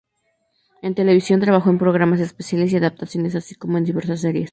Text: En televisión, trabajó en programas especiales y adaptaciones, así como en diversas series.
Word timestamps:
En 0.81 0.95
televisión, 0.95 1.41
trabajó 1.41 1.69
en 1.69 1.77
programas 1.77 2.19
especiales 2.21 2.73
y 2.73 2.77
adaptaciones, 2.77 3.35
así 3.35 3.53
como 3.53 3.77
en 3.77 3.83
diversas 3.83 4.21
series. 4.21 4.49